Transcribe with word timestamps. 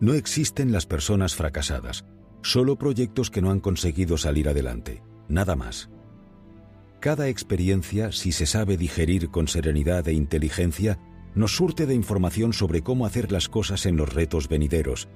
No 0.00 0.12
existen 0.12 0.72
las 0.72 0.86
personas 0.86 1.34
fracasadas, 1.34 2.04
solo 2.42 2.76
proyectos 2.76 3.30
que 3.30 3.40
no 3.40 3.50
han 3.50 3.60
conseguido 3.60 4.18
salir 4.18 4.48
adelante, 4.48 5.02
nada 5.28 5.56
más. 5.56 5.88
Cada 7.00 7.28
experiencia, 7.28 8.12
si 8.12 8.32
se 8.32 8.46
sabe 8.46 8.76
digerir 8.76 9.30
con 9.30 9.48
serenidad 9.48 10.06
e 10.08 10.12
inteligencia, 10.12 10.98
nos 11.34 11.56
surte 11.56 11.86
de 11.86 11.94
información 11.94 12.52
sobre 12.52 12.82
cómo 12.82 13.06
hacer 13.06 13.30
las 13.30 13.48
cosas 13.48 13.86
en 13.86 13.96
los 13.96 14.12
retos 14.12 14.48
venideros. 14.48 15.08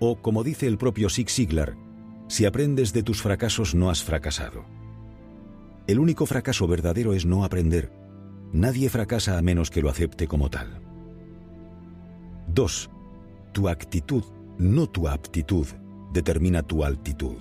O, 0.00 0.20
como 0.20 0.42
dice 0.42 0.66
el 0.66 0.78
propio 0.78 1.08
Zig 1.08 1.30
Ziglar, 1.30 1.76
si 2.28 2.44
aprendes 2.44 2.92
de 2.92 3.02
tus 3.02 3.22
fracasos 3.22 3.74
no 3.74 3.90
has 3.90 4.02
fracasado. 4.02 4.64
El 5.86 5.98
único 5.98 6.26
fracaso 6.26 6.68
verdadero 6.68 7.14
es 7.14 7.26
no 7.26 7.44
aprender. 7.44 7.92
Nadie 8.52 8.88
fracasa 8.90 9.38
a 9.38 9.42
menos 9.42 9.70
que 9.70 9.82
lo 9.82 9.90
acepte 9.90 10.28
como 10.28 10.50
tal. 10.50 10.80
2. 12.48 12.90
Tu 13.52 13.68
actitud, 13.68 14.22
no 14.58 14.86
tu 14.88 15.08
aptitud, 15.08 15.66
determina 16.12 16.62
tu 16.62 16.84
altitud. 16.84 17.36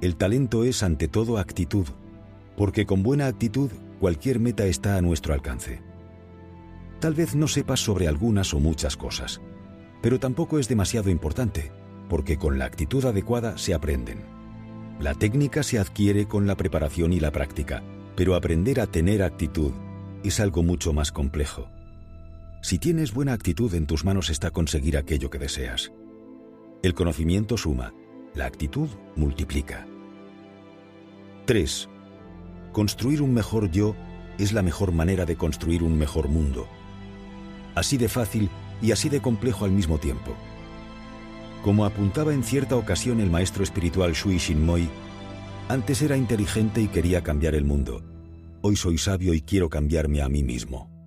El 0.00 0.16
talento 0.16 0.64
es 0.64 0.82
ante 0.82 1.06
todo 1.08 1.36
actitud, 1.36 1.86
porque 2.56 2.86
con 2.86 3.02
buena 3.02 3.26
actitud 3.26 3.70
cualquier 3.98 4.40
meta 4.40 4.64
está 4.64 4.96
a 4.96 5.02
nuestro 5.02 5.34
alcance. 5.34 5.82
Tal 7.00 7.14
vez 7.14 7.34
no 7.34 7.48
sepas 7.48 7.80
sobre 7.80 8.08
algunas 8.08 8.54
o 8.54 8.60
muchas 8.60 8.96
cosas, 8.96 9.40
pero 10.00 10.18
tampoco 10.18 10.58
es 10.58 10.68
demasiado 10.68 11.10
importante, 11.10 11.70
porque 12.08 12.38
con 12.38 12.58
la 12.58 12.64
actitud 12.64 13.04
adecuada 13.04 13.58
se 13.58 13.74
aprenden. 13.74 14.22
La 14.98 15.14
técnica 15.14 15.62
se 15.62 15.78
adquiere 15.78 16.26
con 16.26 16.46
la 16.46 16.56
preparación 16.56 17.12
y 17.12 17.20
la 17.20 17.30
práctica, 17.30 17.82
pero 18.16 18.34
aprender 18.34 18.80
a 18.80 18.86
tener 18.86 19.22
actitud 19.22 19.72
es 20.24 20.40
algo 20.40 20.62
mucho 20.62 20.94
más 20.94 21.12
complejo. 21.12 21.68
Si 22.62 22.78
tienes 22.78 23.14
buena 23.14 23.32
actitud 23.32 23.74
en 23.74 23.86
tus 23.86 24.04
manos 24.04 24.28
está 24.28 24.50
conseguir 24.50 24.98
aquello 24.98 25.30
que 25.30 25.38
deseas. 25.38 25.92
El 26.82 26.94
conocimiento 26.94 27.56
suma, 27.56 27.94
la 28.34 28.44
actitud 28.44 28.88
multiplica. 29.16 29.86
3. 31.46 31.88
Construir 32.72 33.22
un 33.22 33.32
mejor 33.32 33.70
yo 33.70 33.96
es 34.38 34.52
la 34.52 34.62
mejor 34.62 34.92
manera 34.92 35.24
de 35.24 35.36
construir 35.36 35.82
un 35.82 35.98
mejor 35.98 36.28
mundo. 36.28 36.68
Así 37.74 37.96
de 37.96 38.08
fácil 38.08 38.50
y 38.82 38.92
así 38.92 39.08
de 39.08 39.20
complejo 39.20 39.64
al 39.64 39.72
mismo 39.72 39.98
tiempo. 39.98 40.36
Como 41.62 41.86
apuntaba 41.86 42.34
en 42.34 42.44
cierta 42.44 42.76
ocasión 42.76 43.20
el 43.20 43.30
maestro 43.30 43.64
espiritual 43.64 44.12
Shui 44.12 44.36
Shinmoi, 44.36 44.88
antes 45.68 46.02
era 46.02 46.16
inteligente 46.16 46.82
y 46.82 46.88
quería 46.88 47.22
cambiar 47.22 47.54
el 47.54 47.64
mundo. 47.64 48.02
Hoy 48.60 48.76
soy 48.76 48.98
sabio 48.98 49.32
y 49.32 49.40
quiero 49.40 49.70
cambiarme 49.70 50.20
a 50.20 50.28
mí 50.28 50.42
mismo. 50.42 50.99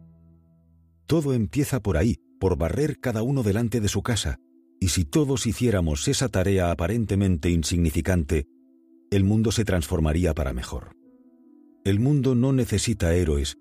Todo 1.06 1.34
empieza 1.34 1.82
por 1.82 1.98
ahí, 1.98 2.18
por 2.40 2.58
barrer 2.58 3.00
cada 3.00 3.24
uno 3.24 3.44
delante 3.44 3.80
de 3.82 3.88
su 3.88 4.02
casa, 4.02 4.40
y 4.80 4.90
si 4.90 5.06
todos 5.06 5.48
hiciéramos 5.48 6.08
esa 6.08 6.30
tarea 6.30 6.72
aparentemente 6.72 7.50
insignificante, 7.50 8.48
el 9.12 9.24
mundo 9.24 9.52
se 9.52 9.64
transformaría 9.64 10.34
para 10.34 10.54
mejor. 10.54 10.96
El 11.86 12.00
mundo 12.00 12.36
no 12.36 12.54
necesita 12.54 13.14
héroes, 13.14 13.58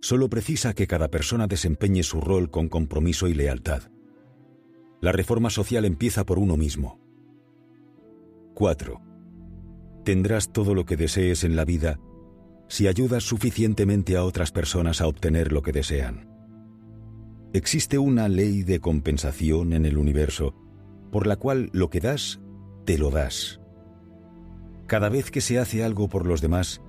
solo 0.00 0.28
precisa 0.28 0.74
que 0.74 0.86
cada 0.86 1.08
persona 1.08 1.46
desempeñe 1.46 2.02
su 2.02 2.20
rol 2.20 2.50
con 2.50 2.68
compromiso 2.68 3.28
y 3.28 3.34
lealtad. 3.34 3.90
La 5.00 5.12
reforma 5.12 5.50
social 5.50 5.84
empieza 5.84 6.24
por 6.24 6.38
uno 6.38 6.56
mismo. 6.56 7.00
4. 8.54 9.00
Tendrás 10.04 10.52
todo 10.52 10.74
lo 10.74 10.84
que 10.84 10.96
desees 10.96 11.44
en 11.44 11.56
la 11.56 11.64
vida 11.64 11.98
si 12.68 12.86
ayudas 12.86 13.24
suficientemente 13.24 14.16
a 14.16 14.24
otras 14.24 14.52
personas 14.52 15.00
a 15.00 15.06
obtener 15.06 15.52
lo 15.52 15.62
que 15.62 15.72
desean. 15.72 16.37
Existe 17.52 17.98
una 17.98 18.28
ley 18.28 18.62
de 18.62 18.78
compensación 18.78 19.72
en 19.72 19.86
el 19.86 19.96
universo 19.96 20.54
por 21.10 21.26
la 21.26 21.36
cual 21.36 21.70
lo 21.72 21.88
que 21.88 22.00
das, 22.00 22.40
te 22.84 22.98
lo 22.98 23.10
das. 23.10 23.60
Cada 24.86 25.08
vez 25.08 25.30
que 25.30 25.40
se 25.40 25.58
hace 25.58 25.82
algo 25.82 26.08
por 26.08 26.26
los 26.26 26.40
demás, 26.40 26.82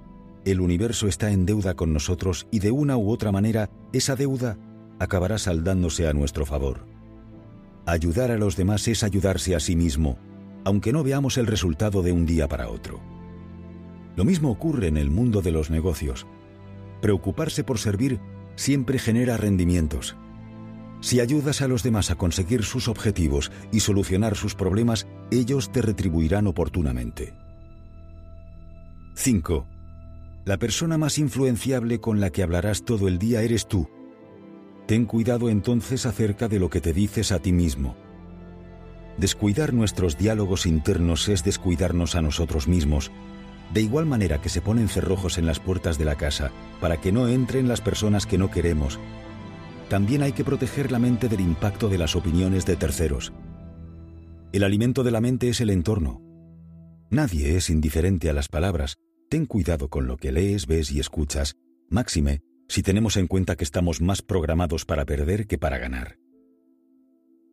el 0.45 0.61
universo 0.61 1.07
está 1.07 1.31
en 1.31 1.45
deuda 1.45 1.75
con 1.75 1.93
nosotros 1.93 2.47
y 2.51 2.59
de 2.59 2.71
una 2.71 2.97
u 2.97 3.09
otra 3.09 3.31
manera 3.31 3.69
esa 3.93 4.15
deuda 4.15 4.57
acabará 4.99 5.37
saldándose 5.37 6.07
a 6.07 6.13
nuestro 6.13 6.45
favor. 6.45 6.85
Ayudar 7.85 8.31
a 8.31 8.37
los 8.37 8.55
demás 8.55 8.87
es 8.87 9.03
ayudarse 9.03 9.55
a 9.55 9.59
sí 9.59 9.75
mismo, 9.75 10.17
aunque 10.65 10.91
no 10.91 11.03
veamos 11.03 11.37
el 11.37 11.47
resultado 11.47 12.03
de 12.03 12.11
un 12.11 12.25
día 12.25 12.47
para 12.47 12.69
otro. 12.69 12.99
Lo 14.15 14.25
mismo 14.25 14.51
ocurre 14.51 14.87
en 14.87 14.97
el 14.97 15.09
mundo 15.09 15.41
de 15.41 15.51
los 15.51 15.69
negocios. 15.69 16.27
Preocuparse 17.01 17.63
por 17.63 17.79
servir 17.79 18.19
siempre 18.55 18.99
genera 18.99 19.37
rendimientos. 19.37 20.17
Si 21.01 21.19
ayudas 21.19 21.61
a 21.61 21.67
los 21.67 21.81
demás 21.83 22.11
a 22.11 22.15
conseguir 22.15 22.63
sus 22.63 22.87
objetivos 22.87 23.51
y 23.71 23.79
solucionar 23.79 24.35
sus 24.35 24.55
problemas, 24.55 25.07
ellos 25.31 25.71
te 25.71 25.81
retribuirán 25.81 26.47
oportunamente. 26.47 27.33
5. 29.15 29.65
La 30.45 30.57
persona 30.57 30.97
más 30.97 31.17
influenciable 31.17 31.99
con 31.99 32.19
la 32.19 32.31
que 32.31 32.43
hablarás 32.43 32.83
todo 32.83 33.07
el 33.07 33.17
día 33.17 33.41
eres 33.41 33.67
tú. 33.67 33.89
Ten 34.87 35.05
cuidado 35.05 35.49
entonces 35.49 36.05
acerca 36.05 36.47
de 36.47 36.59
lo 36.59 36.69
que 36.69 36.81
te 36.81 36.93
dices 36.93 37.31
a 37.31 37.39
ti 37.39 37.51
mismo. 37.51 37.95
Descuidar 39.17 39.73
nuestros 39.73 40.17
diálogos 40.17 40.65
internos 40.65 41.27
es 41.29 41.43
descuidarnos 41.43 42.15
a 42.15 42.21
nosotros 42.21 42.67
mismos, 42.67 43.11
de 43.73 43.81
igual 43.81 44.05
manera 44.05 44.41
que 44.41 44.49
se 44.49 44.61
ponen 44.61 44.87
cerrojos 44.87 45.37
en 45.37 45.45
las 45.45 45.59
puertas 45.59 45.97
de 45.97 46.05
la 46.05 46.15
casa 46.15 46.51
para 46.81 46.97
que 46.97 47.11
no 47.11 47.27
entren 47.27 47.67
las 47.67 47.81
personas 47.81 48.25
que 48.25 48.37
no 48.37 48.49
queremos. 48.49 48.99
También 49.89 50.21
hay 50.21 50.33
que 50.33 50.43
proteger 50.43 50.91
la 50.91 50.99
mente 50.99 51.27
del 51.27 51.41
impacto 51.41 51.89
de 51.89 51.97
las 51.97 52.15
opiniones 52.15 52.65
de 52.65 52.75
terceros. 52.75 53.33
El 54.53 54.63
alimento 54.63 55.03
de 55.03 55.11
la 55.11 55.19
mente 55.19 55.49
es 55.49 55.61
el 55.61 55.71
entorno. 55.71 56.21
Nadie 57.09 57.57
es 57.57 57.69
indiferente 57.69 58.29
a 58.29 58.33
las 58.33 58.47
palabras. 58.47 58.97
Ten 59.29 59.47
cuidado 59.47 59.89
con 59.89 60.07
lo 60.07 60.17
que 60.17 60.31
lees, 60.31 60.67
ves 60.67 60.91
y 60.91 60.99
escuchas, 60.99 61.55
máxime 61.89 62.41
si 62.67 62.83
tenemos 62.83 63.17
en 63.17 63.25
cuenta 63.25 63.55
que 63.55 63.63
estamos 63.63 63.99
más 63.99 64.21
programados 64.21 64.85
para 64.85 65.03
perder 65.03 65.47
que 65.47 65.57
para 65.57 65.79
ganar. 65.79 66.19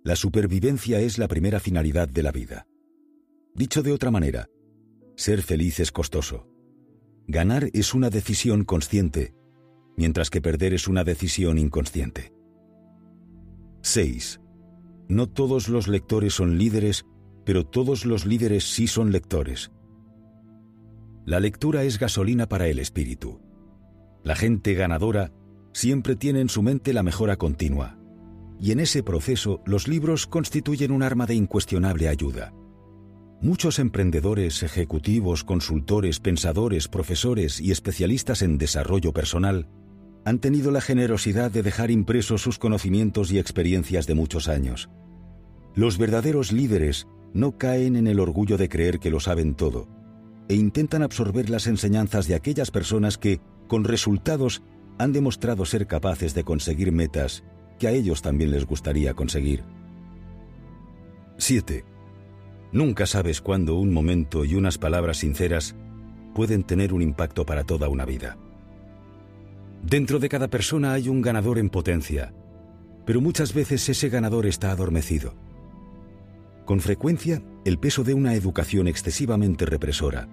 La 0.05 0.15
supervivencia 0.15 1.01
es 1.01 1.17
la 1.17 1.27
primera 1.27 1.59
finalidad 1.59 2.07
de 2.07 2.23
la 2.23 2.33
vida. 2.33 2.67
Dicho 3.55 3.83
de 3.83 3.93
otra 3.93 4.11
manera, 4.11 4.47
ser 5.17 5.41
feliz 5.41 5.81
es 5.81 5.91
costoso. 5.91 6.47
Ganar 7.27 7.71
es 7.73 7.95
una 7.95 8.11
decisión 8.11 8.65
consciente, 8.65 9.35
mientras 9.97 10.31
que 10.31 10.41
perder 10.41 10.75
es 10.75 10.89
una 10.89 11.05
decisión 11.05 11.59
inconsciente. 11.59 12.33
6. 13.83 14.41
No 15.09 15.29
todos 15.29 15.69
los 15.69 15.89
lectores 15.89 16.35
son 16.35 16.59
líderes, 16.59 17.07
pero 17.45 17.65
todos 17.65 18.05
los 18.05 18.27
líderes 18.27 18.65
sí 18.65 18.87
son 18.87 19.13
lectores. 19.13 19.71
La 21.25 21.41
lectura 21.41 21.85
es 21.85 21.99
gasolina 21.99 22.49
para 22.49 22.69
el 22.69 22.79
espíritu. 22.79 23.41
La 24.25 24.35
gente 24.35 24.75
ganadora 24.75 25.33
siempre 25.73 26.17
tiene 26.17 26.41
en 26.41 26.49
su 26.49 26.63
mente 26.63 26.93
la 26.93 27.03
mejora 27.03 27.37
continua, 27.37 27.99
y 28.61 28.73
en 28.73 28.81
ese 28.81 29.03
proceso 29.03 29.63
los 29.67 29.87
libros 29.87 30.27
constituyen 30.27 30.91
un 30.91 31.03
arma 31.03 31.27
de 31.27 31.35
incuestionable 31.35 32.09
ayuda. 32.09 32.53
Muchos 33.41 33.79
emprendedores, 33.79 34.63
ejecutivos, 34.63 35.45
consultores, 35.45 36.21
pensadores, 36.21 36.89
profesores 36.89 37.61
y 37.61 37.71
especialistas 37.71 38.43
en 38.43 38.59
desarrollo 38.59 39.13
personal 39.13 39.69
han 40.27 40.41
tenido 40.41 40.73
la 40.73 40.81
generosidad 40.81 41.53
de 41.53 41.63
dejar 41.63 41.93
impresos 41.93 42.43
sus 42.43 42.59
conocimientos 42.59 43.31
y 43.31 43.39
experiencias 43.39 44.09
de 44.09 44.17
muchos 44.17 44.49
años. 44.49 44.91
Los 45.77 45.99
verdaderos 45.99 46.51
líderes 46.51 47.07
no 47.33 47.57
caen 47.59 47.95
en 47.95 48.09
el 48.09 48.19
orgullo 48.19 48.59
de 48.59 48.69
creer 48.69 48.99
que 48.99 49.13
lo 49.13 49.21
saben 49.21 49.55
todo, 49.55 49.87
e 50.49 50.57
intentan 50.57 51.05
absorber 51.05 51.49
las 51.49 51.69
enseñanzas 51.69 52.27
de 52.27 52.35
aquellas 52.35 52.73
personas 52.73 53.19
que, 53.19 53.41
con 53.69 53.85
resultados, 53.85 54.65
han 54.99 55.13
demostrado 55.13 55.65
ser 55.65 55.87
capaces 55.87 56.35
de 56.35 56.43
conseguir 56.43 56.91
metas 56.91 57.45
que 57.79 57.87
a 57.87 57.93
ellos 57.93 58.21
también 58.21 58.51
les 58.51 58.67
gustaría 58.67 59.15
conseguir. 59.15 59.63
7. 61.37 61.85
Nunca 62.73 63.07
sabes 63.07 63.41
cuándo 63.41 63.77
un 63.77 63.93
momento 63.93 64.45
y 64.45 64.57
unas 64.57 64.77
palabras 64.77 65.19
sinceras 65.19 65.77
pueden 66.35 66.65
tener 66.65 66.93
un 66.93 67.03
impacto 67.03 67.47
para 67.47 67.63
toda 67.63 67.89
una 67.89 68.05
vida. 68.05 68.37
Dentro 69.83 70.19
de 70.19 70.29
cada 70.29 70.49
persona 70.49 70.93
hay 70.93 71.09
un 71.09 71.23
ganador 71.23 71.59
en 71.59 71.71
potencia, 71.71 72.33
pero 73.05 73.21
muchas 73.21 73.55
veces 73.55 73.89
ese 73.89 74.09
ganador 74.09 74.47
está 74.47 74.71
adormecido. 74.73 75.35
Con 76.65 76.81
frecuencia, 76.81 77.43
el 77.65 77.79
peso 77.79 78.03
de 78.03 78.13
una 78.13 78.35
educación 78.35 78.89
excesivamente 78.89 79.65
represora 79.65 80.29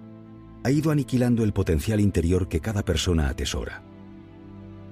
ha 0.64 0.70
ido 0.70 0.90
aniquilando 0.90 1.44
el 1.44 1.52
potencial 1.52 2.00
interior 2.00 2.48
que 2.48 2.60
cada 2.60 2.84
persona 2.84 3.28
atesora. 3.28 3.84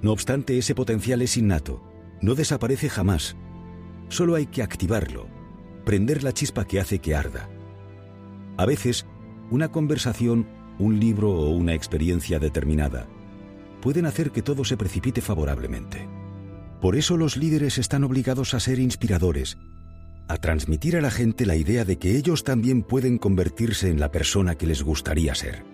No 0.01 0.11
obstante, 0.11 0.57
ese 0.57 0.75
potencial 0.75 1.21
es 1.21 1.35
innato, 1.35 1.83
no 2.21 2.35
desaparece 2.35 2.89
jamás. 2.89 3.35
Solo 4.07 4.35
hay 4.35 4.45
que 4.45 4.61
activarlo, 4.61 5.27
prender 5.83 6.23
la 6.23 6.31
chispa 6.31 6.65
que 6.65 6.79
hace 6.79 6.99
que 6.99 7.15
arda. 7.15 7.49
A 8.55 8.65
veces, 8.65 9.07
una 9.49 9.71
conversación, 9.71 10.47
un 10.79 10.99
libro 10.99 11.31
o 11.31 11.49
una 11.49 11.73
experiencia 11.73 12.39
determinada 12.39 13.07
pueden 13.83 14.05
hacer 14.05 14.31
que 14.31 14.41
todo 14.41 14.63
se 14.63 14.77
precipite 14.77 15.19
favorablemente. 15.19 16.07
Por 16.79 16.95
eso 16.95 17.17
los 17.17 17.35
líderes 17.35 17.77
están 17.77 18.05
obligados 18.05 18.53
a 18.53 18.61
ser 18.61 18.79
inspiradores, 18.79 19.57
a 20.29 20.37
transmitir 20.37 20.95
a 20.95 21.01
la 21.01 21.11
gente 21.11 21.45
la 21.45 21.57
idea 21.57 21.83
de 21.83 21.99
que 21.99 22.15
ellos 22.15 22.45
también 22.45 22.83
pueden 22.83 23.17
convertirse 23.17 23.89
en 23.89 23.99
la 23.99 24.09
persona 24.09 24.55
que 24.55 24.67
les 24.67 24.83
gustaría 24.83 25.35
ser. 25.35 25.65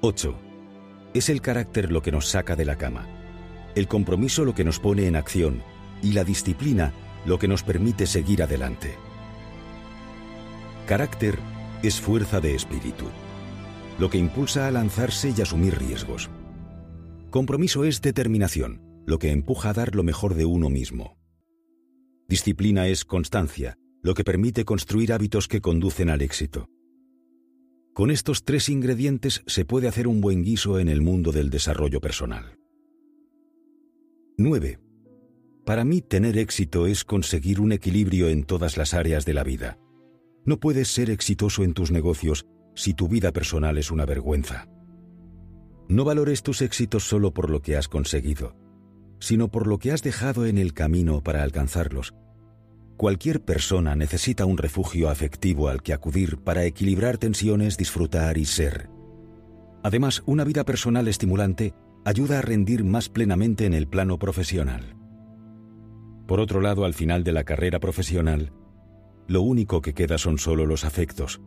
8. 0.00 0.34
Es 1.14 1.28
el 1.28 1.40
carácter 1.40 1.92
lo 1.92 2.02
que 2.02 2.10
nos 2.10 2.26
saca 2.26 2.56
de 2.56 2.64
la 2.64 2.74
cama, 2.74 3.06
el 3.76 3.86
compromiso 3.86 4.44
lo 4.44 4.52
que 4.52 4.64
nos 4.64 4.80
pone 4.80 5.06
en 5.06 5.14
acción 5.14 5.62
y 6.02 6.14
la 6.14 6.24
disciplina 6.24 6.92
lo 7.26 7.38
que 7.38 7.46
nos 7.46 7.62
permite 7.62 8.06
seguir 8.06 8.42
adelante. 8.42 8.96
Carácter 10.88 11.38
es 11.84 12.00
fuerza 12.00 12.40
de 12.40 12.56
espíritu, 12.56 13.04
lo 14.00 14.10
que 14.10 14.18
impulsa 14.18 14.66
a 14.66 14.72
lanzarse 14.72 15.32
y 15.36 15.40
asumir 15.40 15.78
riesgos. 15.78 16.28
Compromiso 17.30 17.84
es 17.84 18.00
determinación, 18.02 18.82
lo 19.06 19.20
que 19.20 19.30
empuja 19.30 19.70
a 19.70 19.72
dar 19.72 19.94
lo 19.94 20.02
mejor 20.02 20.34
de 20.34 20.46
uno 20.46 20.68
mismo. 20.68 21.16
Disciplina 22.28 22.88
es 22.88 23.04
constancia, 23.04 23.76
lo 24.02 24.14
que 24.14 24.24
permite 24.24 24.64
construir 24.64 25.12
hábitos 25.12 25.46
que 25.46 25.60
conducen 25.60 26.10
al 26.10 26.22
éxito. 26.22 26.68
Con 27.94 28.10
estos 28.10 28.44
tres 28.44 28.68
ingredientes 28.68 29.42
se 29.46 29.64
puede 29.64 29.86
hacer 29.86 30.08
un 30.08 30.20
buen 30.20 30.42
guiso 30.42 30.80
en 30.80 30.88
el 30.88 31.02
mundo 31.02 31.30
del 31.30 31.50
desarrollo 31.50 32.00
personal. 32.00 32.58
9. 34.36 34.80
Para 35.64 35.84
mí 35.84 36.00
tener 36.00 36.36
éxito 36.36 36.88
es 36.88 37.04
conseguir 37.04 37.60
un 37.60 37.70
equilibrio 37.70 38.28
en 38.28 38.42
todas 38.42 38.76
las 38.76 38.92
áreas 38.92 39.24
de 39.24 39.34
la 39.34 39.44
vida. 39.44 39.78
No 40.44 40.58
puedes 40.58 40.88
ser 40.88 41.10
exitoso 41.10 41.62
en 41.62 41.74
tus 41.74 41.92
negocios 41.92 42.46
si 42.74 42.92
tu 42.92 43.06
vida 43.06 43.30
personal 43.32 43.78
es 43.78 43.92
una 43.92 44.04
vergüenza. 44.04 44.66
No 45.90 46.04
valores 46.04 46.44
tus 46.44 46.62
éxitos 46.62 47.02
solo 47.02 47.34
por 47.34 47.50
lo 47.50 47.62
que 47.62 47.76
has 47.76 47.88
conseguido, 47.88 48.54
sino 49.18 49.48
por 49.48 49.66
lo 49.66 49.80
que 49.80 49.90
has 49.90 50.04
dejado 50.04 50.46
en 50.46 50.56
el 50.56 50.72
camino 50.72 51.20
para 51.20 51.42
alcanzarlos. 51.42 52.14
Cualquier 52.96 53.42
persona 53.42 53.96
necesita 53.96 54.44
un 54.44 54.56
refugio 54.56 55.08
afectivo 55.08 55.68
al 55.68 55.82
que 55.82 55.92
acudir 55.92 56.38
para 56.38 56.64
equilibrar 56.64 57.18
tensiones, 57.18 57.76
disfrutar 57.76 58.38
y 58.38 58.44
ser. 58.44 58.88
Además, 59.82 60.22
una 60.26 60.44
vida 60.44 60.64
personal 60.64 61.08
estimulante 61.08 61.74
ayuda 62.04 62.38
a 62.38 62.42
rendir 62.42 62.84
más 62.84 63.08
plenamente 63.08 63.66
en 63.66 63.74
el 63.74 63.88
plano 63.88 64.16
profesional. 64.16 64.94
Por 66.28 66.38
otro 66.38 66.60
lado, 66.60 66.84
al 66.84 66.94
final 66.94 67.24
de 67.24 67.32
la 67.32 67.42
carrera 67.42 67.80
profesional, 67.80 68.52
lo 69.26 69.42
único 69.42 69.82
que 69.82 69.92
queda 69.92 70.18
son 70.18 70.38
solo 70.38 70.66
los 70.66 70.84
afectos, 70.84 71.40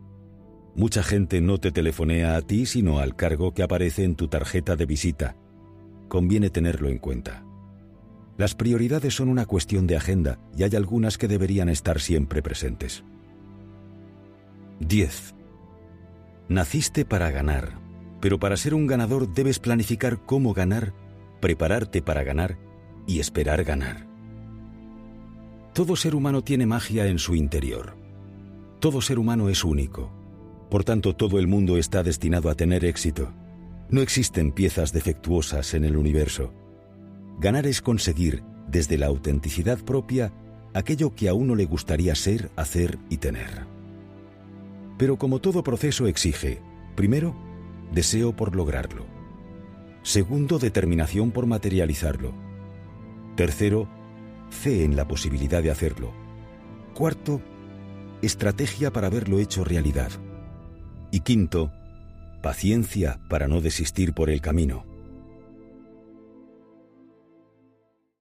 Mucha 0.75 1.03
gente 1.03 1.39
no 1.39 1.59
te 1.59 1.71
telefonea 1.71 2.35
a 2.35 2.41
ti 2.41 2.65
sino 2.65 2.97
al 2.97 3.15
cargo 3.15 3.53
que 3.53 3.61
aparece 3.61 4.03
en 4.03 4.15
tu 4.15 4.27
tarjeta 4.27 4.75
de 4.75 4.87
visita. 4.87 5.35
Conviene 6.07 6.49
tenerlo 6.49 6.89
en 6.89 6.97
cuenta. 6.97 7.43
Las 8.37 8.55
prioridades 8.55 9.13
son 9.13 9.29
una 9.29 9.45
cuestión 9.45 9.85
de 9.85 9.95
agenda 9.95 10.39
y 10.57 10.63
hay 10.63 10.75
algunas 10.75 11.19
que 11.19 11.27
deberían 11.27 11.69
estar 11.69 11.99
siempre 11.99 12.41
presentes. 12.41 13.03
10. 14.79 15.35
Naciste 16.49 17.05
para 17.05 17.29
ganar, 17.29 17.73
pero 18.19 18.39
para 18.39 18.57
ser 18.57 18.73
un 18.73 18.87
ganador 18.87 19.31
debes 19.31 19.59
planificar 19.59 20.25
cómo 20.25 20.55
ganar, 20.55 20.93
prepararte 21.39 22.01
para 22.01 22.23
ganar 22.23 22.57
y 23.05 23.19
esperar 23.19 23.63
ganar. 23.63 24.07
Todo 25.73 25.95
ser 25.95 26.15
humano 26.15 26.41
tiene 26.43 26.65
magia 26.65 27.05
en 27.05 27.19
su 27.19 27.35
interior. 27.35 27.95
Todo 28.79 29.01
ser 29.01 29.19
humano 29.19 29.49
es 29.49 29.63
único 29.63 30.22
por 30.69 30.83
tanto, 30.83 31.15
todo 31.15 31.39
el 31.39 31.47
mundo 31.47 31.77
está 31.77 32.03
destinado 32.03 32.49
a 32.49 32.55
tener 32.55 32.85
éxito. 32.85 33.31
No 33.89 34.01
existen 34.01 34.51
piezas 34.51 34.91
defectuosas 34.91 35.73
en 35.73 35.83
el 35.83 35.97
universo. 35.97 36.53
Ganar 37.39 37.67
es 37.67 37.81
conseguir, 37.81 38.43
desde 38.67 38.97
la 38.97 39.07
autenticidad 39.07 39.77
propia, 39.79 40.33
aquello 40.73 41.13
que 41.13 41.29
a 41.29 41.33
uno 41.33 41.55
le 41.55 41.65
gustaría 41.65 42.15
ser, 42.15 42.49
hacer 42.55 42.97
y 43.09 43.17
tener. 43.17 43.65
Pero 44.97 45.17
como 45.17 45.39
todo 45.39 45.63
proceso 45.63 46.07
exige, 46.07 46.61
primero, 46.95 47.35
deseo 47.91 48.35
por 48.35 48.55
lograrlo. 48.55 49.05
Segundo, 50.01 50.59
determinación 50.59 51.31
por 51.31 51.45
materializarlo. 51.45 52.33
Tercero, 53.35 53.87
fe 54.49 54.83
en 54.83 54.95
la 54.95 55.07
posibilidad 55.07 55.63
de 55.63 55.71
hacerlo. 55.71 56.11
Cuarto, 56.93 57.41
estrategia 58.21 58.91
para 58.91 59.07
haberlo 59.07 59.39
hecho 59.39 59.63
realidad. 59.63 60.11
Y 61.13 61.19
quinto, 61.19 61.71
paciencia 62.41 63.19
para 63.29 63.47
no 63.47 63.61
desistir 63.61 64.13
por 64.13 64.31
el 64.31 64.41
camino. 64.41 64.92